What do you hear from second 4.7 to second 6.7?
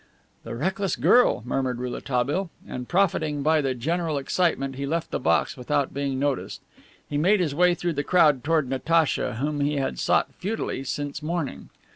he left the box without being noticed.